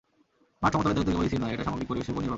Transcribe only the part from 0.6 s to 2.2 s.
মাঠ সমতলের দায়িত্ব কেবল ইসির নয়, এটা সামগ্রিক পরিবেশের ওপর নির্ভর